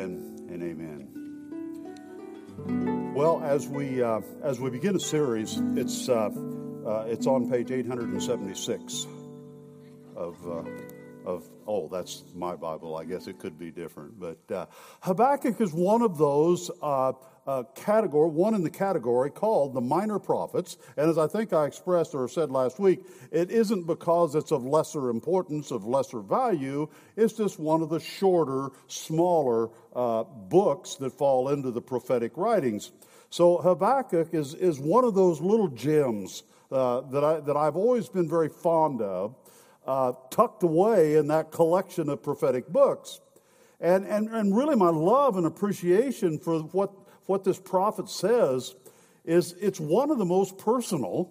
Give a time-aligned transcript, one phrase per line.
[0.00, 1.12] Amen and amen.
[3.14, 6.30] Well, as we uh, as we begin a series, it's uh,
[6.86, 9.06] uh, it's on page 876
[10.16, 10.62] of uh,
[11.26, 12.96] of oh, that's my Bible.
[12.96, 14.64] I guess it could be different, but uh,
[15.02, 16.70] Habakkuk is one of those
[17.50, 20.76] uh, category, one in the category called the minor prophets.
[20.96, 23.00] And as I think I expressed or said last week,
[23.32, 26.88] it isn't because it's of lesser importance, of lesser value.
[27.16, 32.92] It's just one of the shorter, smaller uh, books that fall into the prophetic writings.
[33.30, 38.08] So Habakkuk is, is one of those little gems uh, that, I, that I've always
[38.08, 39.34] been very fond of,
[39.88, 43.20] uh, tucked away in that collection of prophetic books.
[43.80, 46.90] And, and, and really, my love and appreciation for what
[47.30, 48.74] what this prophet says
[49.24, 51.30] is it's one of the most personal,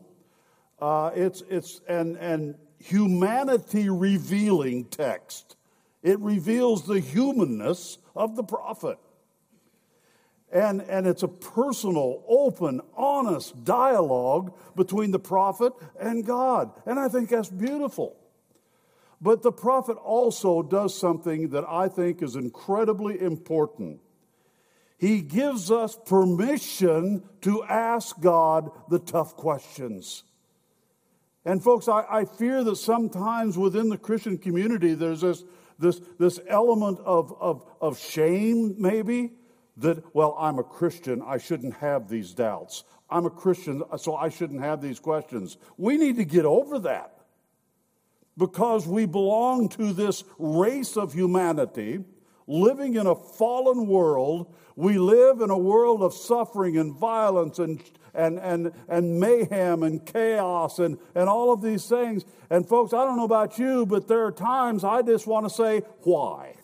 [0.80, 5.58] uh, it's, it's and, and humanity revealing text.
[6.02, 8.97] It reveals the humanness of the prophet.
[10.53, 16.72] And, and it's a personal, open, honest dialogue between the prophet and God.
[16.86, 18.16] And I think that's beautiful.
[19.20, 24.00] But the prophet also does something that I think is incredibly important.
[25.00, 30.23] He gives us permission to ask God the tough questions.
[31.45, 35.45] And, folks, I, I, fear that sometimes within the Christian community there's this,
[35.80, 39.31] this, this element of, of, of shame, maybe,
[39.77, 42.83] that, well, I'm a Christian, I shouldn't have these doubts.
[43.09, 45.55] I'm a Christian, so I shouldn't have these questions.
[45.77, 47.20] We need to get over that
[48.38, 52.03] because we belong to this race of humanity
[52.50, 54.53] living in a fallen world.
[54.75, 57.81] We live in a world of suffering and violence and,
[58.14, 62.25] and, and, and mayhem and chaos and, and all of these things.
[62.50, 65.53] And, folks, I don't know about you, but there are times I just want to
[65.53, 66.55] say, why?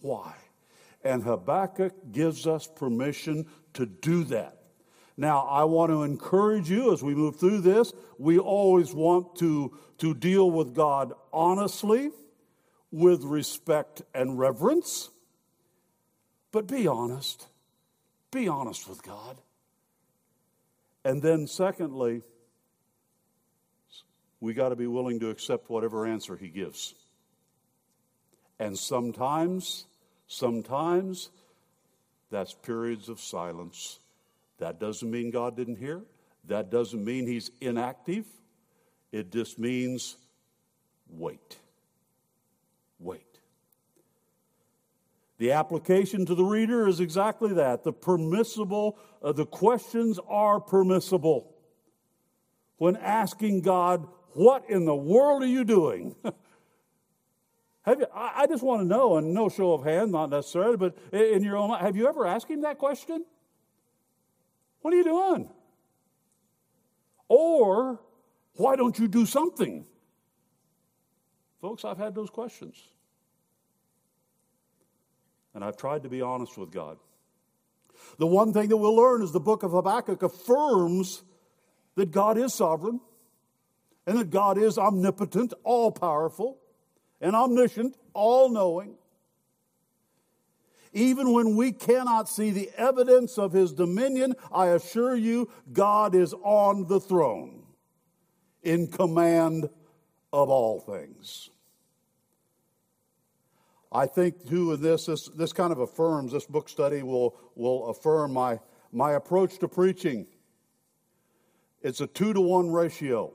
[0.00, 0.34] Why?
[1.02, 4.58] And Habakkuk gives us permission to do that.
[5.16, 7.92] Now, I want to encourage you as we move through this.
[8.18, 12.10] We always want to, to deal with God honestly
[12.90, 15.10] with respect and reverence.
[16.52, 17.46] But be honest.
[18.30, 19.40] Be honest with God.
[21.04, 22.22] And then, secondly,
[24.40, 26.94] we got to be willing to accept whatever answer He gives.
[28.58, 29.86] And sometimes,
[30.26, 31.30] sometimes,
[32.30, 34.00] that's periods of silence.
[34.58, 36.02] That doesn't mean God didn't hear.
[36.46, 38.26] That doesn't mean He's inactive.
[39.12, 40.16] It just means
[41.08, 41.58] wait.
[42.98, 43.40] Wait.
[45.38, 47.84] The application to the reader is exactly that.
[47.84, 51.54] The permissible, uh, the questions are permissible.
[52.78, 56.14] When asking God, what in the world are you doing?
[57.82, 60.76] have you, I, I just want to know, and no show of hands, not necessarily,
[60.78, 63.24] but in your own have you ever asked him that question?
[64.80, 65.50] What are you doing?
[67.28, 68.00] Or,
[68.54, 69.84] why don't you do something?
[71.66, 72.80] Folks, I've had those questions.
[75.52, 76.96] And I've tried to be honest with God.
[78.18, 81.24] The one thing that we'll learn is the book of Habakkuk affirms
[81.96, 83.00] that God is sovereign
[84.06, 86.60] and that God is omnipotent, all powerful,
[87.20, 88.94] and omniscient, all knowing.
[90.92, 96.32] Even when we cannot see the evidence of his dominion, I assure you, God is
[96.44, 97.64] on the throne
[98.62, 99.68] in command
[100.32, 101.50] of all things.
[103.92, 107.88] I think too in this, this, this kind of affirms, this book study will, will
[107.88, 108.58] affirm my,
[108.92, 110.26] my approach to preaching.
[111.82, 113.32] It's a two to one ratio.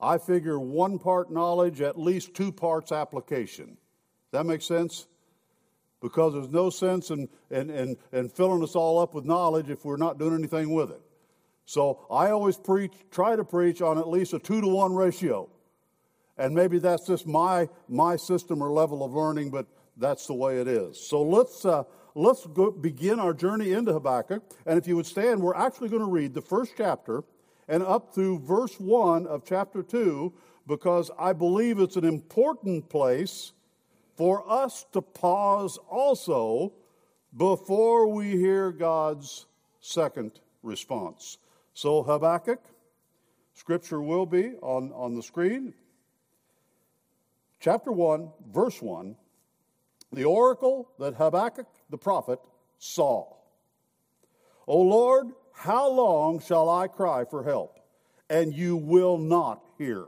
[0.00, 3.76] I figure one part knowledge, at least two parts application.
[4.32, 5.06] That makes sense?
[6.00, 9.84] Because there's no sense in, in, in, in filling us all up with knowledge if
[9.84, 11.00] we're not doing anything with it.
[11.66, 15.48] So I always preach, try to preach on at least a two to one ratio.
[16.36, 19.66] And maybe that's just my, my system or level of learning, but
[19.96, 20.98] that's the way it is.
[20.98, 21.84] So let's, uh,
[22.14, 24.42] let's go begin our journey into Habakkuk.
[24.66, 27.22] And if you would stand, we're actually going to read the first chapter
[27.68, 30.32] and up through verse 1 of chapter 2
[30.66, 33.52] because I believe it's an important place
[34.16, 36.72] for us to pause also
[37.36, 39.46] before we hear God's
[39.80, 41.38] second response.
[41.74, 42.60] So, Habakkuk,
[43.54, 45.74] scripture will be on, on the screen
[47.64, 49.16] chapter 1, verse 1,
[50.12, 52.38] the oracle that Habakkuk the prophet
[52.78, 53.24] saw.
[54.66, 57.80] O Lord, how long shall I cry for help,
[58.28, 60.04] and you will not hear?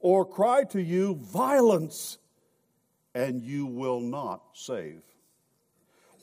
[0.00, 2.18] Or cry to you violence,
[3.14, 5.02] and you will not save.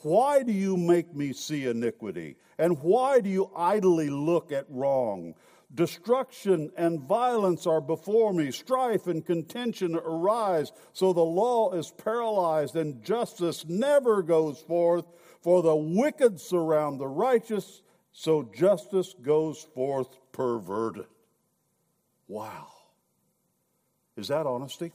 [0.02, 2.36] Why do you make me see iniquity?
[2.58, 5.34] And why do you idly look at wrong?
[5.74, 8.52] Destruction and violence are before me.
[8.52, 10.70] Strife and contention arise.
[10.92, 15.04] So the law is paralyzed and justice never goes forth.
[15.42, 17.82] For the wicked surround the righteous,
[18.12, 21.06] so justice goes forth perverted.
[22.28, 22.68] Wow.
[24.16, 24.92] Is that honesty?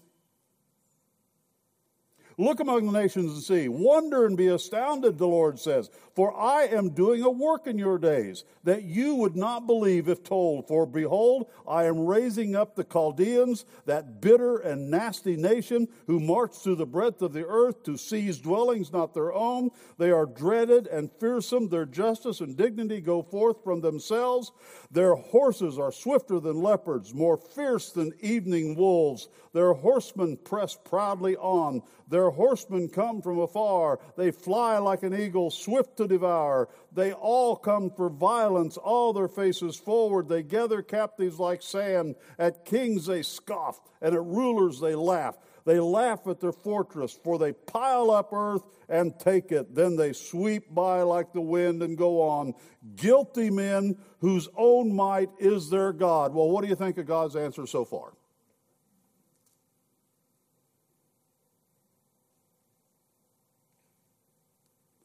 [2.40, 3.68] Look among the nations and see.
[3.68, 5.90] Wonder and be astounded, the Lord says.
[6.16, 10.24] For I am doing a work in your days that you would not believe if
[10.24, 10.66] told.
[10.66, 16.54] For behold, I am raising up the Chaldeans, that bitter and nasty nation who march
[16.54, 19.70] through the breadth of the earth to seize dwellings not their own.
[19.98, 21.68] They are dreaded and fearsome.
[21.68, 24.54] Their justice and dignity go forth from themselves.
[24.92, 29.28] Their horses are swifter than leopards, more fierce than evening wolves.
[29.52, 31.82] Their horsemen press proudly on.
[32.08, 34.00] Their horsemen come from afar.
[34.18, 36.70] They fly like an eagle, swift to devour.
[36.92, 40.28] They all come for violence, all their faces forward.
[40.28, 42.16] They gather captives like sand.
[42.38, 45.38] At kings they scoff, and at rulers they laugh.
[45.66, 49.76] They laugh at their fortress, for they pile up earth and take it.
[49.76, 52.56] Then they sweep by like the wind and go on.
[52.96, 56.34] Guilty men whose own might is their God.
[56.34, 58.14] Well, what do you think of God's answer so far?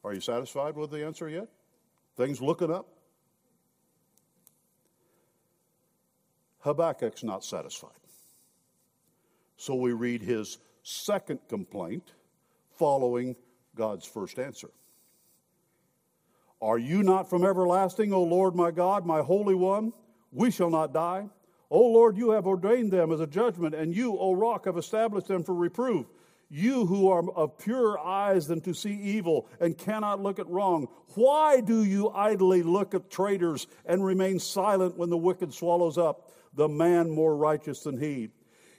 [0.05, 1.47] Are you satisfied with the answer yet?
[2.15, 2.87] Things looking up?
[6.59, 7.89] Habakkuk's not satisfied.
[9.57, 12.11] So we read his second complaint
[12.77, 13.35] following
[13.75, 14.69] God's first answer.
[16.61, 19.91] Are you not from everlasting, O Lord my God, my Holy One?
[20.31, 21.27] We shall not die.
[21.71, 25.27] O Lord, you have ordained them as a judgment, and you, O rock, have established
[25.27, 26.05] them for reproof.
[26.49, 30.87] You who are of purer eyes than to see evil and cannot look at wrong,
[31.15, 36.31] why do you idly look at traitors and remain silent when the wicked swallows up
[36.53, 38.29] the man more righteous than he?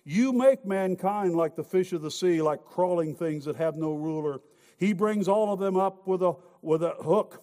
[0.05, 3.95] You make mankind like the fish of the sea, like crawling things that have no
[3.95, 4.41] ruler.
[4.79, 7.43] He brings all of them up with a, with a hook.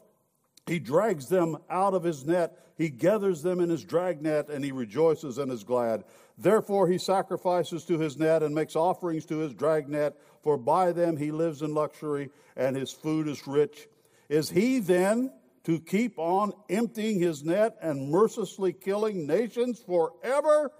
[0.65, 2.57] He drags them out of his net.
[2.77, 6.05] He gathers them in his dragnet, and he rejoices and is glad.
[6.37, 11.17] Therefore, he sacrifices to his net and makes offerings to his dragnet, for by them
[11.17, 13.87] he lives in luxury, and his food is rich.
[14.29, 15.31] Is he then
[15.65, 20.71] to keep on emptying his net and mercilessly killing nations forever?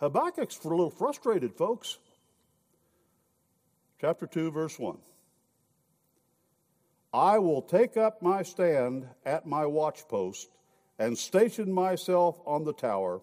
[0.00, 1.98] Habakkuk's a little frustrated, folks.
[4.00, 4.98] Chapter 2, verse 1.
[7.12, 10.46] I will take up my stand at my watchpost
[10.98, 13.22] and station myself on the tower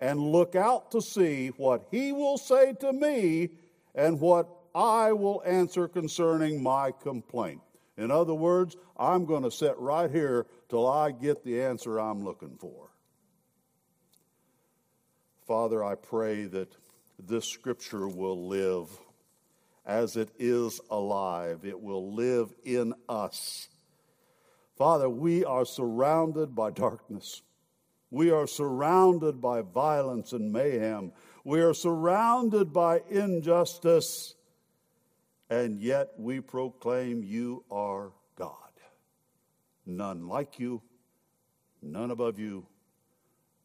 [0.00, 3.50] and look out to see what he will say to me
[3.94, 7.60] and what I will answer concerning my complaint.
[7.96, 12.24] In other words, I'm going to sit right here till I get the answer I'm
[12.24, 12.88] looking for.
[15.46, 16.72] Father, I pray that
[17.18, 18.88] this scripture will live
[19.88, 23.68] as it is alive, it will live in us.
[24.76, 27.40] Father, we are surrounded by darkness.
[28.10, 31.12] We are surrounded by violence and mayhem.
[31.42, 34.34] We are surrounded by injustice.
[35.48, 38.52] And yet we proclaim you are God.
[39.86, 40.82] None like you,
[41.80, 42.66] none above you,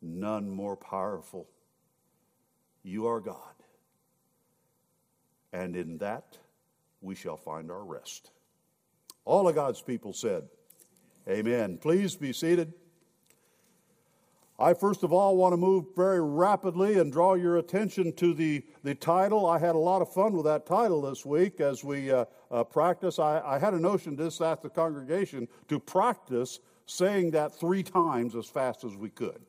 [0.01, 1.49] none more powerful.
[2.81, 3.62] You are God.
[5.53, 6.37] And in that
[7.01, 8.31] we shall find our rest.
[9.23, 10.43] All of God's people said,
[11.29, 11.77] Amen.
[11.77, 12.73] Please be seated.
[14.59, 18.63] I first of all want to move very rapidly and draw your attention to the,
[18.83, 19.45] the title.
[19.45, 22.63] I had a lot of fun with that title this week as we uh, uh,
[22.63, 23.19] practice.
[23.19, 28.35] I, I, had a notion to ask the congregation to practice saying that three times
[28.35, 29.41] as fast as we could.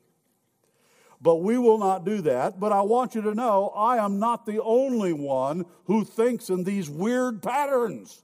[1.21, 2.59] But we will not do that.
[2.59, 6.63] But I want you to know I am not the only one who thinks in
[6.63, 8.23] these weird patterns.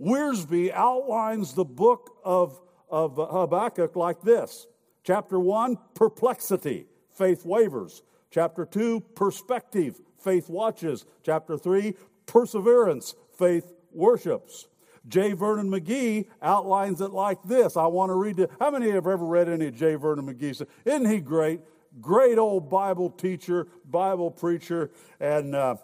[0.00, 2.60] Wiersbe outlines the book of
[2.90, 4.66] of Habakkuk like this
[5.04, 8.02] Chapter 1, perplexity, faith wavers.
[8.30, 11.06] Chapter 2, perspective, faith watches.
[11.22, 11.94] Chapter 3,
[12.26, 14.68] perseverance, faith worships.
[15.08, 15.32] J.
[15.32, 17.76] Vernon McGee outlines it like this.
[17.76, 18.50] I want to read it.
[18.60, 19.94] How many have ever read any of J.
[19.94, 20.66] Vernon McGee?
[20.84, 21.60] Isn't he great?
[22.00, 25.76] Great old Bible teacher, Bible preacher, and uh,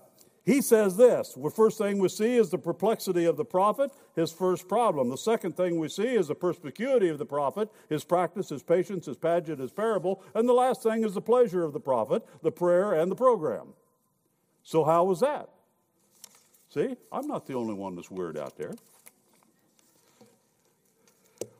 [0.44, 4.30] he says this the first thing we see is the perplexity of the prophet, his
[4.30, 5.08] first problem.
[5.08, 9.06] The second thing we see is the perspicuity of the prophet, his practice, his patience,
[9.06, 10.22] his pageant, his parable.
[10.34, 13.68] And the last thing is the pleasure of the prophet, the prayer and the program.
[14.62, 15.48] So, how was that?
[16.68, 18.74] See, I'm not the only one that's weird out there.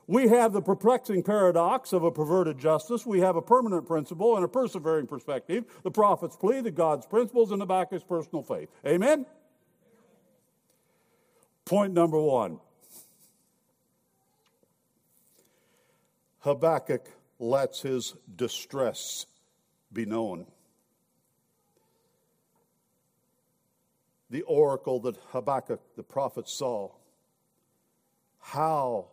[0.07, 3.05] We have the perplexing paradox of a perverted justice.
[3.05, 5.65] We have a permanent principle and a persevering perspective.
[5.83, 8.69] The prophet's plea, the God's principles, and the is personal faith.
[8.85, 9.25] Amen?
[11.65, 12.59] Point number one
[16.41, 17.09] Habakkuk
[17.39, 19.25] lets his distress
[19.91, 20.45] be known.
[24.29, 26.91] The oracle that Habakkuk the prophet saw.
[28.39, 29.07] How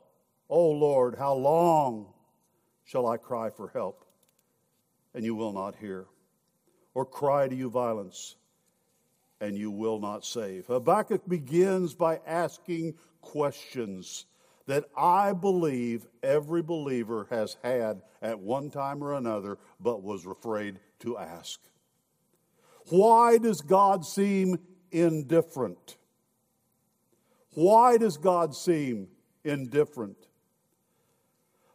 [0.52, 2.12] O Lord, how long
[2.84, 4.04] shall I cry for help,
[5.14, 6.04] and you will not hear?
[6.92, 8.36] Or cry to you violence,
[9.40, 10.66] and you will not save?
[10.66, 14.26] Habakkuk begins by asking questions
[14.66, 20.80] that I believe every believer has had at one time or another, but was afraid
[20.98, 21.60] to ask.
[22.90, 24.58] Why does God seem
[24.90, 25.96] indifferent?
[27.54, 29.08] Why does God seem
[29.44, 30.28] indifferent?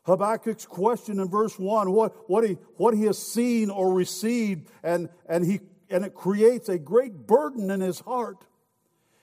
[0.07, 5.09] Habakkuk's question in verse 1, what, what, he, what he has seen or received, and,
[5.27, 5.59] and, he,
[5.89, 8.37] and it creates a great burden in his heart.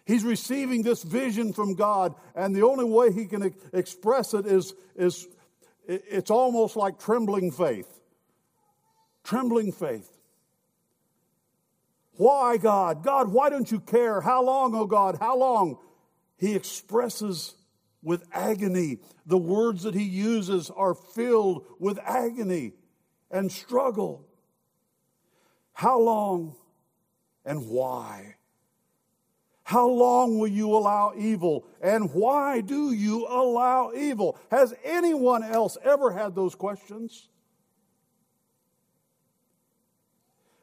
[0.04, 4.74] He's receiving this vision from God, and the only way he can express it is,
[4.94, 5.26] is
[5.86, 7.88] it's almost like trembling faith.
[9.24, 10.10] Trembling faith.
[12.16, 13.02] Why, God?
[13.02, 14.20] God, why don't you care?
[14.20, 15.16] How long, oh God?
[15.18, 15.78] How long?
[16.36, 17.54] He expresses
[18.04, 18.98] with agony.
[19.26, 22.74] The words that he uses are filled with agony
[23.30, 24.28] and struggle.
[25.72, 26.54] How long
[27.44, 28.36] and why?
[29.64, 31.66] How long will you allow evil?
[31.80, 34.38] And why do you allow evil?
[34.50, 37.28] Has anyone else ever had those questions?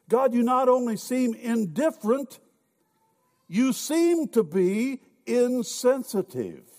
[0.08, 2.38] God, you not only seem indifferent,
[3.48, 6.71] you seem to be insensitive.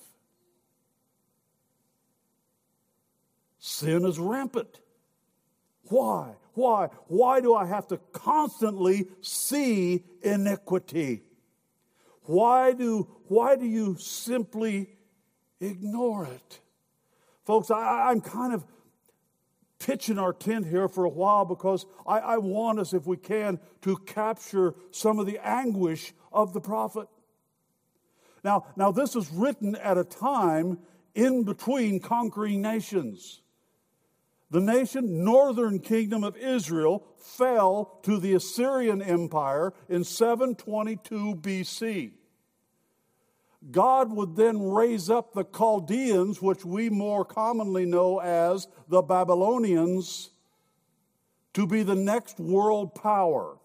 [3.65, 4.82] Sin is rampant.
[5.84, 6.34] Why?
[6.53, 6.89] Why?
[7.08, 11.22] Why do I have to constantly see iniquity?
[12.24, 14.89] Why do, why do you simply
[15.62, 16.60] ignore it?
[17.46, 18.65] Folks, I, am kind of
[19.79, 23.62] pitching our tent here for a while because I, I want us, if we can,
[23.84, 27.08] to capture some of the anguish of the prophet.
[28.43, 30.79] Now, now, this is written at a time
[31.15, 33.39] in between conquering nations.
[34.54, 42.12] The nation, northern kingdom of Israel, fell to the Assyrian Empire in 722 BC.
[43.72, 50.30] God would then raise up the Chaldeans, which we more commonly know as the Babylonians,
[51.56, 53.58] to be the next world power.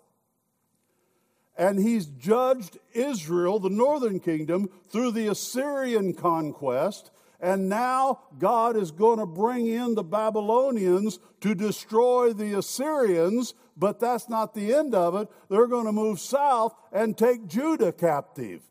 [1.59, 8.90] And he's judged Israel, the northern kingdom, through the Assyrian conquest and now God is
[8.90, 14.95] going to bring in the Babylonians to destroy the Assyrians, but that's not the end
[14.95, 15.28] of it.
[15.49, 18.62] They're going to move south and take Judah captive.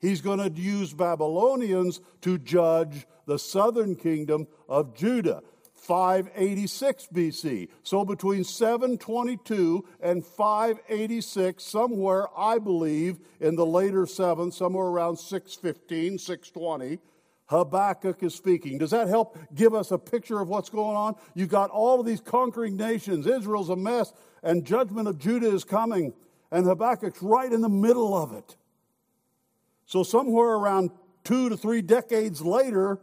[0.00, 5.42] He's going to use Babylonians to judge the southern kingdom of Judah.
[5.74, 7.68] 586 BC.
[7.84, 16.18] So between 722 and 586, somewhere, I believe, in the later 7th, somewhere around 615,
[16.18, 16.98] 620,
[17.46, 18.78] Habakkuk is speaking.
[18.78, 21.14] Does that help give us a picture of what's going on?
[21.34, 23.26] You've got all of these conquering nations.
[23.26, 24.12] Israel's a mess,
[24.42, 26.12] and judgment of Judah is coming,
[26.50, 28.56] and Habakkuk's right in the middle of it.
[29.86, 30.90] So, somewhere around
[31.22, 33.00] two to three decades later,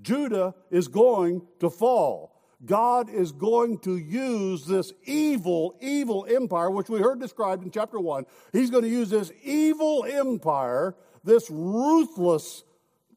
[0.00, 2.34] Judah is going to fall.
[2.64, 8.00] God is going to use this evil, evil empire, which we heard described in chapter
[8.00, 8.24] 1.
[8.52, 12.64] He's going to use this evil empire, this ruthless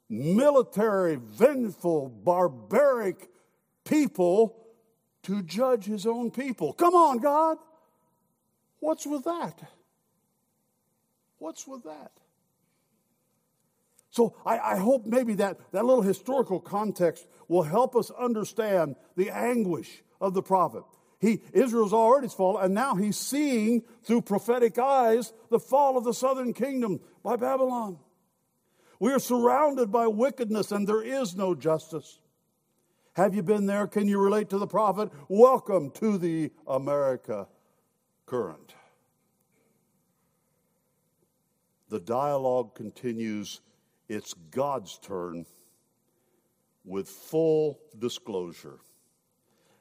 [0.09, 3.29] military, vengeful, barbaric
[3.83, 4.55] people
[5.23, 6.73] to judge his own people.
[6.73, 7.57] Come on, God.
[8.79, 9.61] What's with that?
[11.39, 12.11] What's with that?
[14.09, 19.29] So I, I, hope maybe that, that little historical context will help us understand the
[19.29, 20.83] anguish of the prophet.
[21.19, 26.13] He, Israel's already fallen, and now he's seeing through prophetic eyes the fall of the
[26.13, 27.99] southern kingdom by Babylon.
[28.99, 32.19] We are surrounded by wickedness and there is no justice.
[33.13, 33.87] Have you been there?
[33.87, 35.09] Can you relate to the prophet?
[35.27, 37.47] Welcome to the America
[38.25, 38.73] current.
[41.89, 43.61] The dialogue continues.
[44.09, 45.45] It's God's turn
[46.83, 48.79] with full disclosure.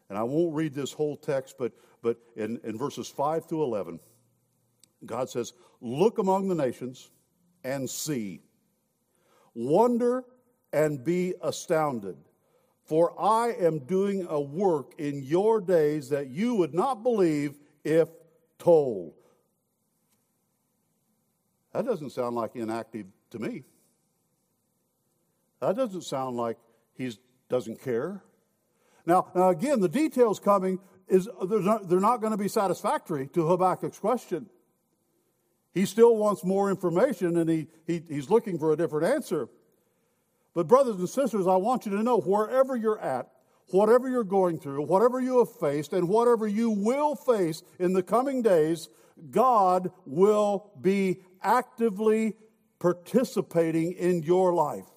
[0.08, 3.98] And I won't read this whole text, but, but in, in verses 5 through 11,
[5.04, 7.10] God says, Look among the nations
[7.64, 8.45] and see.
[9.56, 10.24] Wonder
[10.72, 12.18] and be astounded.
[12.84, 18.10] For I am doing a work in your days that you would not believe if
[18.58, 19.14] told.
[21.72, 23.64] That doesn't sound like inactive to me.
[25.60, 26.58] That doesn't sound like
[26.94, 27.10] he
[27.48, 28.22] doesn't care.
[29.06, 33.28] Now, now again, the details coming is they're not, they're not going to be satisfactory
[33.28, 34.50] to Habakkuk's question.
[35.76, 39.46] He still wants more information and he, he, he's looking for a different answer.
[40.54, 43.28] But, brothers and sisters, I want you to know wherever you're at,
[43.72, 48.02] whatever you're going through, whatever you have faced, and whatever you will face in the
[48.02, 48.88] coming days,
[49.30, 52.36] God will be actively
[52.78, 54.88] participating in your life.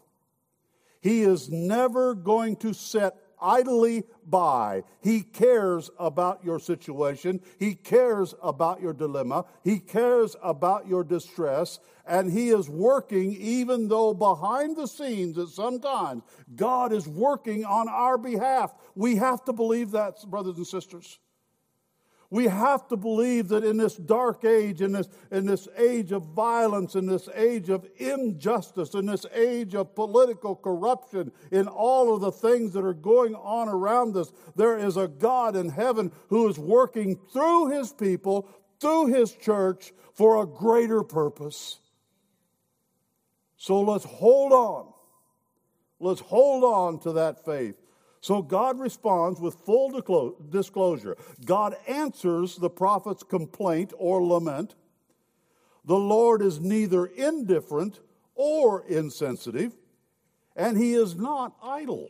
[1.01, 4.84] He is never going to set idly by.
[5.01, 7.41] He cares about your situation.
[7.58, 9.46] He cares about your dilemma.
[9.63, 11.79] He cares about your distress.
[12.05, 16.24] And He is working, even though behind the scenes at sometimes
[16.55, 18.74] God is working on our behalf.
[18.96, 21.19] We have to believe that, brothers and sisters.
[22.31, 26.25] We have to believe that in this dark age, in this, in this age of
[26.27, 32.21] violence, in this age of injustice, in this age of political corruption, in all of
[32.21, 36.48] the things that are going on around us, there is a God in heaven who
[36.48, 38.48] is working through his people,
[38.79, 41.79] through his church, for a greater purpose.
[43.57, 44.93] So let's hold on.
[46.00, 47.75] Let's hold on to that faith.
[48.22, 51.16] So God responds with full disclosure.
[51.46, 54.76] God answers the prophet's complaint or lament.
[55.86, 58.02] The Lord is neither indifferent
[58.36, 59.76] or insensitive,
[60.56, 62.10] and he is not idle.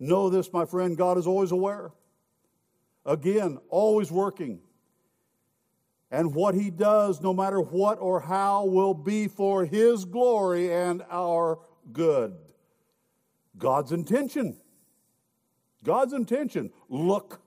[0.00, 1.92] Know this, my friend, God is always aware.
[3.04, 4.60] Again, always working.
[6.10, 11.02] And what he does, no matter what or how, will be for his glory and
[11.10, 11.58] our
[11.92, 12.36] good.
[13.56, 14.56] God's intention.
[15.84, 17.40] God's intention look.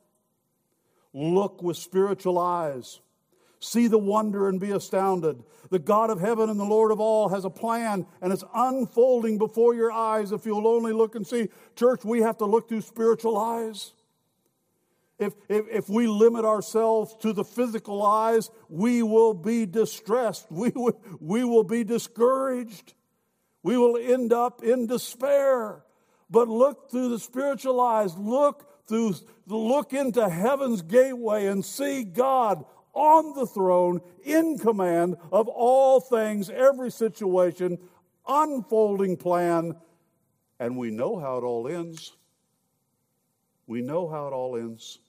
[1.13, 3.01] Look with spiritual eyes.
[3.59, 5.43] See the wonder and be astounded.
[5.69, 9.37] The God of heaven and the Lord of all has a plan and it's unfolding
[9.37, 11.49] before your eyes if you'll only look and see.
[11.75, 13.93] Church, we have to look through spiritual eyes.
[15.19, 20.47] If, if, if we limit ourselves to the physical eyes, we will be distressed.
[20.49, 22.95] We, will, we will be discouraged.
[23.61, 25.83] We will end up in despair
[26.31, 28.17] but look through the spiritual eyes.
[28.17, 29.15] Look through,
[29.45, 36.49] look into heaven's gateway and see God on the throne, in command of all things,
[36.49, 37.77] every situation,
[38.27, 39.75] unfolding plan.
[40.59, 42.11] And we know how it all ends.
[43.65, 44.99] We know how it all ends.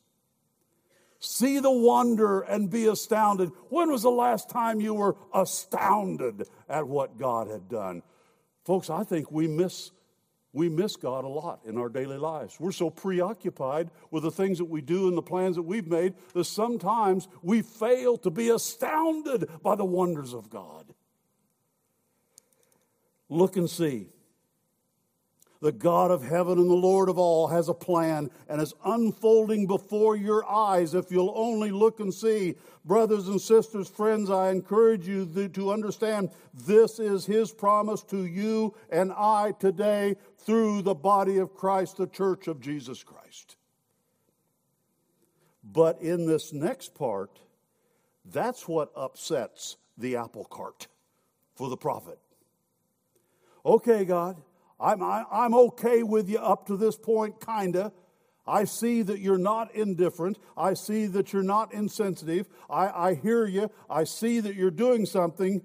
[1.18, 3.50] See the wonder and be astounded.
[3.68, 8.02] When was the last time you were astounded at what God had done?
[8.64, 9.90] Folks, I think we miss
[10.52, 12.60] we miss God a lot in our daily lives.
[12.60, 16.14] We're so preoccupied with the things that we do and the plans that we've made
[16.34, 20.92] that sometimes we fail to be astounded by the wonders of God.
[23.30, 24.08] Look and see.
[25.62, 29.68] The God of heaven and the Lord of all has a plan and is unfolding
[29.68, 32.56] before your eyes if you'll only look and see.
[32.84, 38.74] Brothers and sisters, friends, I encourage you to understand this is His promise to you
[38.90, 43.54] and I today through the body of Christ, the church of Jesus Christ.
[45.62, 47.38] But in this next part,
[48.24, 50.88] that's what upsets the apple cart
[51.54, 52.18] for the prophet.
[53.64, 54.42] Okay, God,
[54.82, 57.92] I'm, I, I'm okay with you up to this point, kinda.
[58.44, 60.38] I see that you're not indifferent.
[60.56, 62.48] I see that you're not insensitive.
[62.68, 63.70] I, I hear you.
[63.88, 65.62] I see that you're doing something.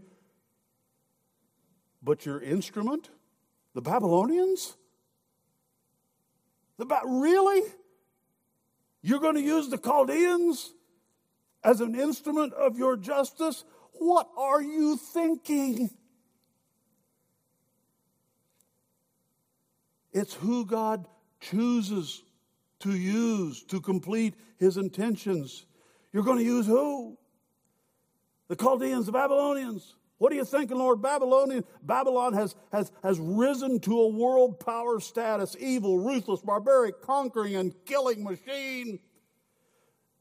[2.03, 3.10] But your instrument,
[3.73, 4.77] the Babylonians?
[6.77, 7.63] The ba- really?
[9.01, 10.73] You're going to use the Chaldeans
[11.63, 13.65] as an instrument of your justice?
[13.93, 15.89] What are you thinking?
[20.17, 21.08] It's who God
[21.39, 22.23] chooses
[22.80, 25.67] to use to complete his intentions.
[26.12, 27.19] You're going to use who?
[28.47, 29.95] The Chaldeans, the Babylonians.
[30.17, 31.03] What are you thinking, Lord?
[31.03, 37.56] Babylonian, Babylon has, has, has risen to a world power status, evil, ruthless, barbaric, conquering,
[37.56, 38.97] and killing machine.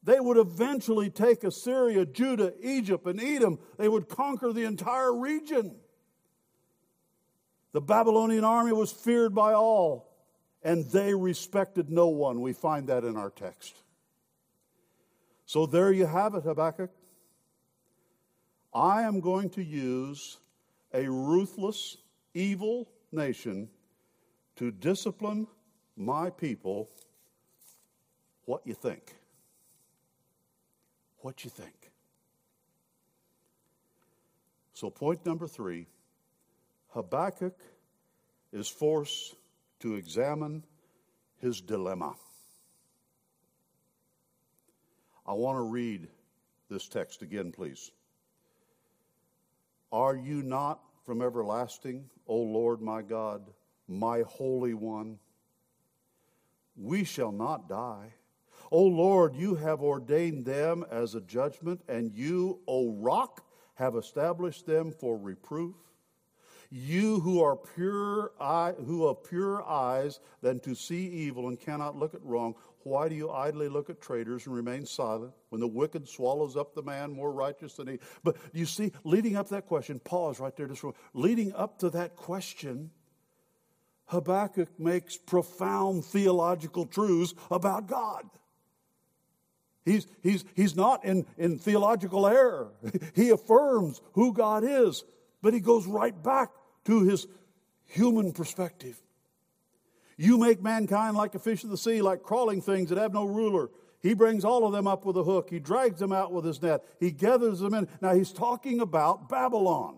[0.03, 3.57] They would eventually take Assyria, Judah, Egypt, and Edom.
[3.79, 5.75] They would conquer the entire region.
[7.77, 10.09] The Babylonian army was feared by all,
[10.63, 12.41] and they respected no one.
[12.41, 13.75] We find that in our text.
[15.45, 16.89] So there you have it, Habakkuk.
[18.73, 20.37] I am going to use
[20.91, 21.97] a ruthless,
[22.33, 23.69] evil nation
[24.55, 25.45] to discipline
[25.95, 26.89] my people.
[28.45, 29.13] What you think?
[31.19, 31.91] What you think?
[34.73, 35.85] So, point number three
[36.89, 37.59] Habakkuk
[38.51, 39.35] is forced
[39.79, 40.63] to examine
[41.39, 42.15] his dilemma.
[45.25, 46.07] I want to read
[46.69, 47.91] this text again, please.
[49.91, 53.49] Are you not from everlasting, O Lord my God,
[53.87, 55.19] my Holy One?
[56.75, 58.13] We shall not die.
[58.71, 63.45] O Lord, you have ordained them as a judgment, and you, O rock,
[63.75, 65.75] have established them for reproof.
[66.69, 71.97] You who are pure eye, who have pure eyes than to see evil and cannot
[71.97, 75.67] look at wrong, why do you idly look at traitors and remain silent when the
[75.67, 77.99] wicked swallows up the man more righteous than he?
[78.23, 80.67] But you see, leading up that question, pause right there.
[80.67, 82.91] Just leading up to that question,
[84.05, 88.23] Habakkuk makes profound theological truths about God.
[89.83, 92.71] He's, he's, he's not in, in theological error.
[93.15, 95.03] He affirms who God is,
[95.41, 96.49] but he goes right back
[96.85, 97.27] to his
[97.85, 99.01] human perspective.
[100.17, 103.25] You make mankind like a fish of the sea, like crawling things that have no
[103.25, 103.69] ruler.
[104.01, 105.49] He brings all of them up with a hook.
[105.49, 106.83] He drags them out with his net.
[106.99, 107.87] He gathers them in.
[108.01, 109.97] Now he's talking about Babylon.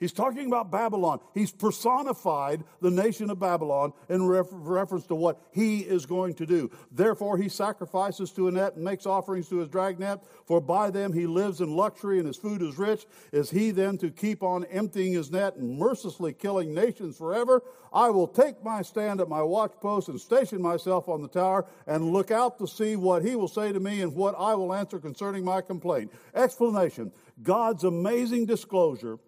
[0.00, 1.20] He's talking about Babylon.
[1.34, 6.46] He's personified the nation of Babylon in ref- reference to what he is going to
[6.46, 6.68] do.
[6.90, 11.12] Therefore, he sacrifices to a net and makes offerings to his dragnet, for by them
[11.12, 13.06] he lives in luxury and his food is rich.
[13.30, 17.62] Is he then to keep on emptying his net and mercilessly killing nations forever?
[17.92, 22.12] I will take my stand at my watchpost and station myself on the tower and
[22.12, 24.98] look out to see what he will say to me and what I will answer
[24.98, 26.12] concerning my complaint.
[26.34, 29.20] Explanation God's amazing disclosure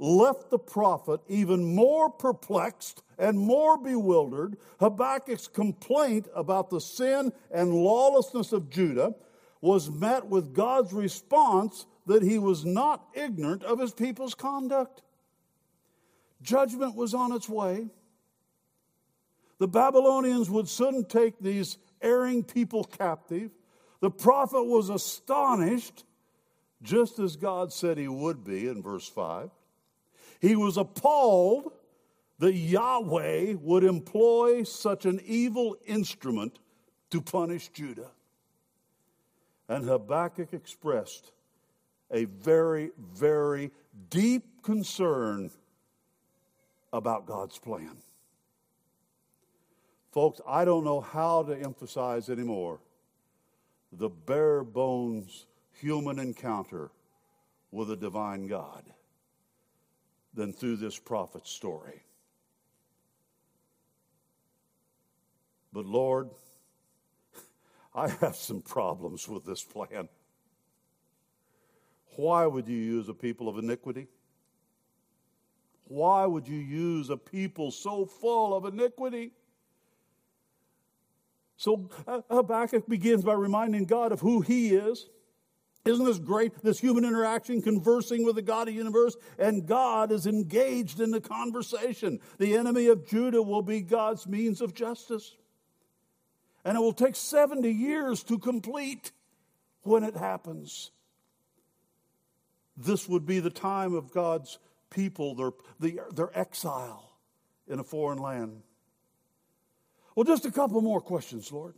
[0.00, 4.56] left the prophet even more perplexed and more bewildered.
[4.80, 9.14] Habakkuk's complaint about the sin and lawlessness of Judah
[9.60, 15.02] was met with God's response that he was not ignorant of his people's conduct.
[16.40, 17.88] Judgment was on its way.
[19.58, 23.50] The Babylonians would soon take these erring people captive.
[24.00, 26.04] The prophet was astonished,
[26.82, 29.50] just as God said he would be in verse 5.
[30.40, 31.72] He was appalled
[32.38, 36.58] that Yahweh would employ such an evil instrument
[37.10, 38.10] to punish Judah.
[39.68, 41.32] And Habakkuk expressed
[42.10, 43.70] a very, very
[44.08, 45.50] deep concern
[46.92, 47.98] about God's plan.
[50.10, 52.80] Folks, I don't know how to emphasize anymore
[53.92, 56.90] the bare bones human encounter
[57.70, 58.84] with a divine God
[60.40, 62.02] than through this prophet's story.
[65.70, 66.30] But Lord,
[67.94, 70.08] I have some problems with this plan.
[72.16, 74.08] Why would you use a people of iniquity?
[75.84, 79.32] Why would you use a people so full of iniquity?
[81.58, 85.06] So uh, Habakkuk begins by reminding God of who he is
[85.84, 86.62] isn't this great?
[86.62, 91.10] This human interaction, conversing with the God of the universe, and God is engaged in
[91.10, 92.20] the conversation.
[92.38, 95.36] The enemy of Judah will be God's means of justice.
[96.64, 99.12] And it will take 70 years to complete
[99.82, 100.90] when it happens.
[102.76, 104.58] This would be the time of God's
[104.90, 105.34] people,
[105.78, 107.10] their, their exile
[107.66, 108.62] in a foreign land.
[110.14, 111.74] Well, just a couple more questions, Lord.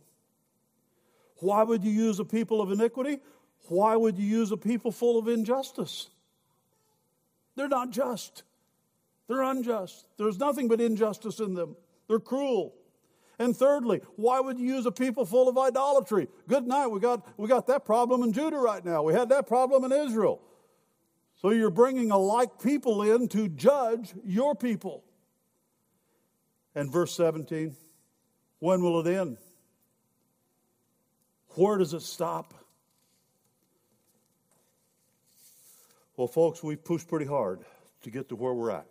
[1.37, 3.19] Why would you use a people of iniquity?
[3.67, 6.09] Why would you use a people full of injustice?
[7.55, 8.43] They're not just.
[9.27, 10.07] They're unjust.
[10.17, 11.75] There's nothing but injustice in them.
[12.07, 12.75] They're cruel.
[13.39, 16.27] And thirdly, why would you use a people full of idolatry?
[16.47, 16.87] Good night.
[16.87, 19.01] We got, we got that problem in Judah right now.
[19.03, 20.41] We had that problem in Israel.
[21.41, 25.03] So you're bringing a like people in to judge your people.
[26.75, 27.75] And verse 17,
[28.59, 29.37] when will it end?
[31.55, 32.53] Where does it stop?
[36.15, 37.61] Well, folks, we've pushed pretty hard
[38.03, 38.85] to get to where we're at.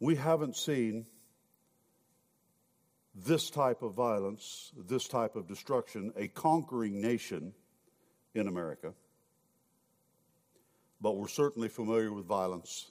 [0.00, 1.06] We haven't seen
[3.14, 7.54] this type of violence, this type of destruction, a conquering nation
[8.34, 8.92] in America.
[11.00, 12.90] But we're certainly familiar with violence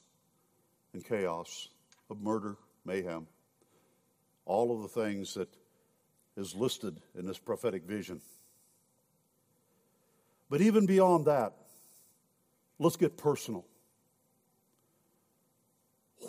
[0.94, 1.68] and chaos,
[2.10, 3.28] of murder, mayhem,
[4.46, 5.50] all of the things that
[6.36, 8.22] is listed in this prophetic vision.
[10.50, 11.54] But even beyond that,
[12.80, 13.66] let's get personal.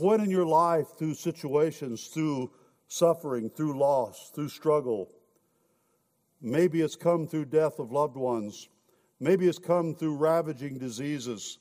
[0.00, 2.50] When in your life, through situations, through
[2.88, 5.10] suffering, through loss, through struggle,
[6.40, 8.68] maybe it's come through death of loved ones,
[9.20, 11.58] maybe it's come through ravaging diseases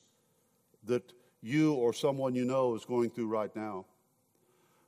[0.86, 3.86] that you or someone you know is going through right now.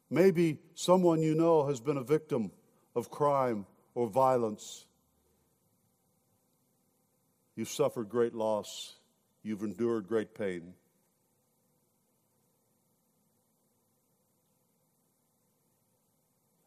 [0.10, 2.52] Maybe someone you know has been a victim
[2.96, 4.86] of crime or violence.
[7.56, 8.96] You've suffered great loss.
[9.44, 10.74] You've endured great pain.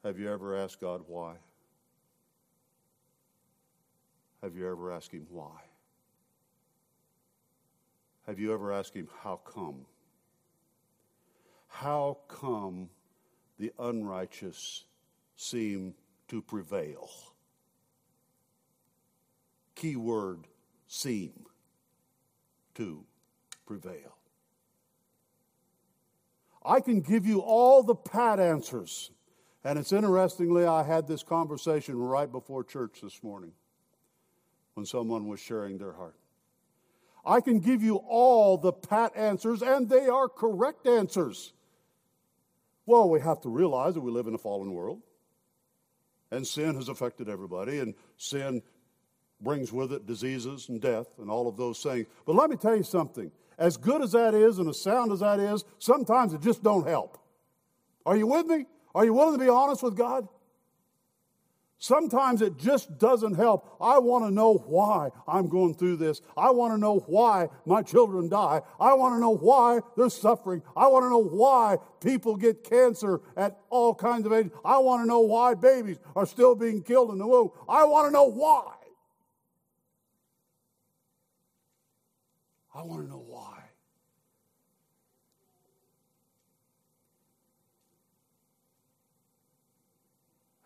[0.05, 1.35] Have you ever asked God why?
[4.43, 5.61] Have you ever asked Him why?
[8.27, 9.87] Have you ever asked Him, how come?
[11.67, 12.89] How come
[13.59, 14.85] the unrighteous
[15.37, 15.95] seem
[16.29, 17.11] to prevail?
[19.75, 20.47] Key word
[20.87, 21.47] seem
[22.75, 23.05] to
[23.67, 24.17] prevail.
[26.65, 29.11] I can give you all the pat answers.
[29.65, 33.53] And it's interestingly, I had this conversation right before church this morning
[34.75, 36.17] when someone was sharing their heart.
[37.25, 41.53] I can give you all the pat answers, and they are correct answers.
[42.87, 45.03] Well, we have to realize that we live in a fallen world,
[46.31, 48.63] and sin has affected everybody, and sin
[49.41, 52.07] brings with it diseases and death and all of those things.
[52.27, 53.31] But let me tell you something.
[53.57, 56.87] As good as that is and as sound as that is, sometimes it just don't
[56.87, 57.19] help.
[58.07, 58.67] Are you with me?
[58.95, 60.29] Are you willing to be honest with God?
[61.81, 63.77] Sometimes it just doesn't help.
[63.81, 66.21] I want to know why I'm going through this.
[66.37, 68.63] I want to know why my children die.
[68.81, 70.63] I want to know why they're suffering.
[70.77, 74.51] I want to know why people get cancer at all kinds of ages.
[74.65, 77.51] I want to know why babies are still being killed in the womb.
[77.69, 78.75] I want to know why.
[82.75, 83.55] I want to know why.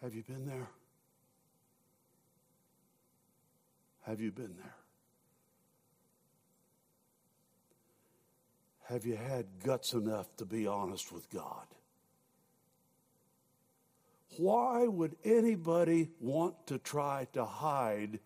[0.01, 0.69] Have you been there?
[4.03, 4.75] Have you been there?
[8.89, 11.67] Have you had guts enough to be honest with God?
[14.39, 18.19] Why would anybody want to try to hide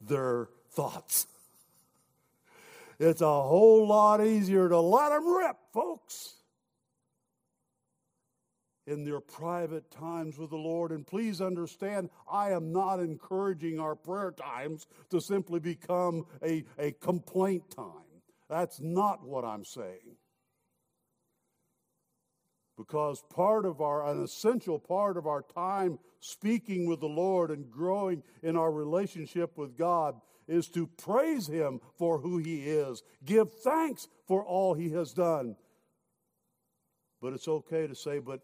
[0.00, 1.26] their thoughts?
[2.98, 6.34] It's a whole lot easier to let them rip, folks
[8.86, 10.92] in their private times with the Lord.
[10.92, 16.92] And please understand, I am not encouraging our prayer times to simply become a, a
[16.92, 18.20] complaint time.
[18.48, 20.16] That's not what I'm saying.
[22.76, 27.70] Because part of our, an essential part of our time speaking with the Lord and
[27.70, 30.16] growing in our relationship with God
[30.48, 35.56] is to praise Him for who He is, give thanks for all He has done.
[37.22, 38.40] But it's okay to say, but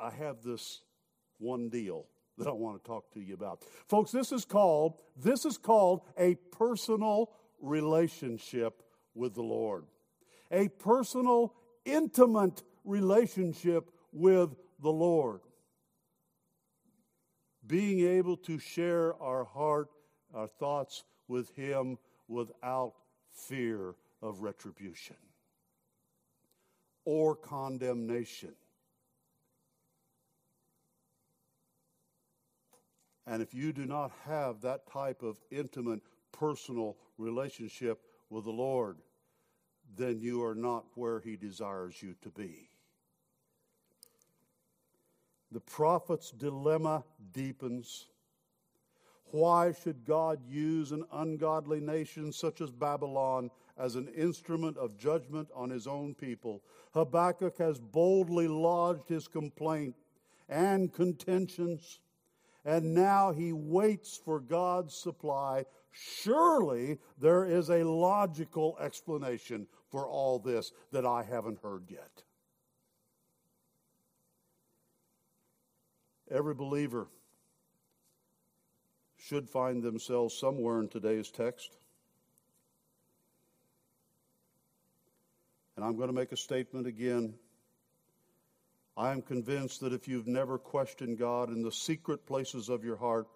[0.00, 0.80] I have this
[1.38, 2.06] one deal
[2.38, 3.62] that I want to talk to you about.
[3.88, 8.82] Folks, this is called this is called a personal relationship
[9.14, 9.84] with the Lord.
[10.50, 15.40] A personal intimate relationship with the Lord.
[17.66, 19.88] Being able to share our heart,
[20.34, 22.94] our thoughts with him without
[23.32, 25.16] fear of retribution
[27.04, 28.54] or condemnation.
[33.30, 36.00] And if you do not have that type of intimate,
[36.32, 38.96] personal relationship with the Lord,
[39.96, 42.68] then you are not where He desires you to be.
[45.52, 48.06] The prophet's dilemma deepens.
[49.26, 55.48] Why should God use an ungodly nation such as Babylon as an instrument of judgment
[55.54, 56.64] on his own people?
[56.94, 59.94] Habakkuk has boldly lodged his complaint
[60.48, 62.00] and contentions
[62.64, 65.64] and now he waits for God's supply.
[65.92, 72.22] Surely there is a logical explanation for all this that I haven't heard yet.
[76.30, 77.08] Every believer
[79.16, 81.76] should find themselves somewhere in today's text.
[85.76, 87.34] And I'm going to make a statement again
[89.00, 92.98] I am convinced that if you've never questioned God in the secret places of your
[92.98, 93.28] heart,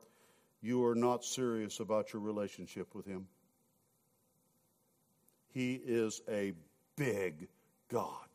[0.61, 3.27] you are not serious about your relationship with Him.
[5.55, 6.53] He is a
[6.98, 7.48] big
[7.90, 8.29] God,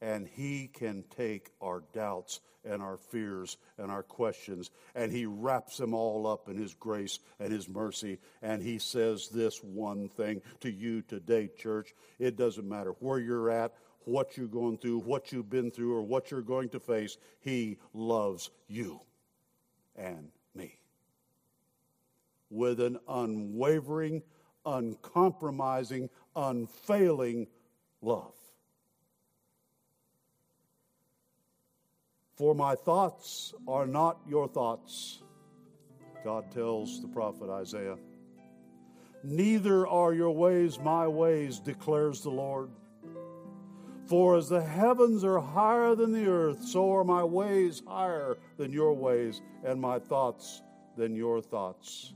[0.00, 5.76] and He can take our doubts and our fears and our questions, and He wraps
[5.76, 8.16] them all up in His grace and His mercy.
[8.40, 11.94] And He says this one thing to you today, church.
[12.18, 13.74] It doesn't matter where you're at,
[14.06, 17.18] what you're going through, what you've been through, or what you're going to face.
[17.40, 19.00] He loves you
[19.96, 20.78] and me
[22.48, 24.22] with an unwavering,
[24.64, 27.48] uncompromising, unfailing
[28.00, 28.32] love.
[32.36, 35.22] For my thoughts are not your thoughts,
[36.22, 37.96] God tells the prophet Isaiah.
[39.24, 42.70] Neither are your ways my ways, declares the Lord.
[44.06, 48.72] For as the heavens are higher than the earth, so are my ways higher than
[48.72, 50.62] your ways, and my thoughts
[50.96, 52.12] than your thoughts.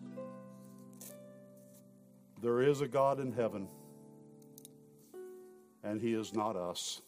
[2.40, 3.68] There is a God in heaven,
[5.82, 7.02] and He is not us.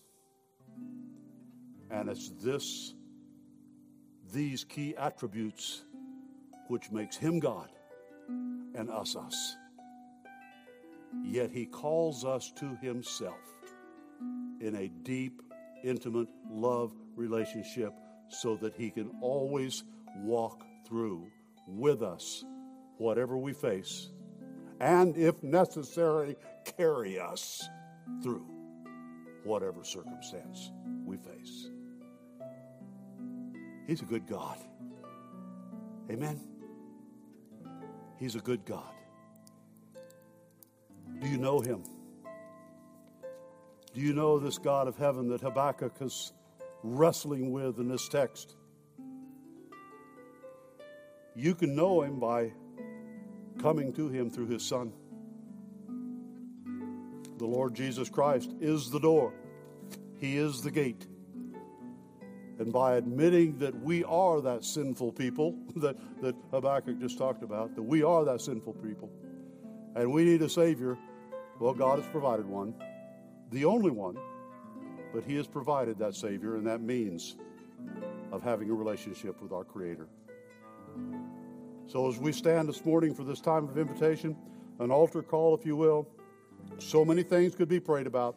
[1.90, 2.94] And it's this,
[4.32, 5.82] these key attributes
[6.66, 7.68] which makes Him God
[8.74, 9.56] and us us.
[11.24, 13.38] Yet He calls us to Himself
[14.62, 15.42] in a deep,
[15.84, 17.92] intimate love relationship
[18.28, 19.84] so that He can always
[20.16, 21.26] walk through
[21.66, 22.44] with us
[22.98, 24.10] whatever we face
[24.82, 26.34] and, if necessary,
[26.76, 27.62] carry us
[28.20, 28.44] through
[29.44, 30.72] whatever circumstance
[31.04, 31.70] we face.
[33.86, 34.58] He's a good God.
[36.10, 36.40] Amen.
[38.18, 38.92] He's a good God.
[41.20, 41.84] Do you know him?
[43.94, 46.32] Do you know this God of heaven that Habakkuk is
[46.82, 48.56] wrestling with in this text?
[51.34, 52.52] You can know him by
[53.60, 54.92] coming to him through his Son.
[57.36, 59.34] The Lord Jesus Christ is the door,
[60.18, 61.06] he is the gate.
[62.58, 67.74] And by admitting that we are that sinful people that, that Habakkuk just talked about,
[67.74, 69.10] that we are that sinful people,
[69.96, 70.96] and we need a Savior,
[71.58, 72.74] well, God has provided one,
[73.52, 74.16] the only one,
[75.12, 77.36] but He has provided that Savior and that means
[78.32, 80.08] of having a relationship with our Creator.
[81.86, 84.36] So, as we stand this morning for this time of invitation,
[84.78, 86.08] an altar call, if you will,
[86.78, 88.36] so many things could be prayed about.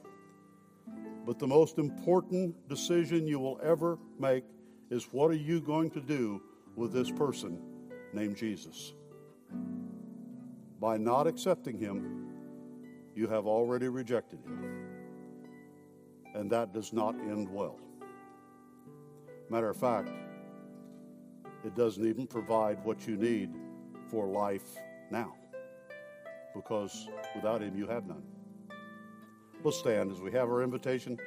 [1.25, 4.43] But the most important decision you will ever make
[4.89, 6.41] is what are you going to do
[6.75, 7.59] with this person
[8.13, 8.93] named Jesus?
[10.79, 12.27] By not accepting him,
[13.15, 14.64] you have already rejected him.
[16.35, 17.79] And that does not end well.
[19.49, 20.09] Matter of fact,
[21.63, 23.51] it doesn't even provide what you need
[24.09, 24.75] for life
[25.09, 25.33] now.
[26.53, 28.23] Because without Him, you have none.
[29.63, 31.17] We'll stand as we have our invitation.